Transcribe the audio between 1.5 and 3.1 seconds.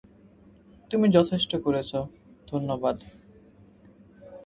করেছ, ধন্যবাদ।